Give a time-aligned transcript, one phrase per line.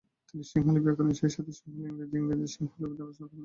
[0.27, 3.39] তিনি সিংহলি ব্যাকরণ সেইসাথে সিংহলী-ইংরেজি ও ইংরেজি-সিংহলী অভিধান রচনা করেন।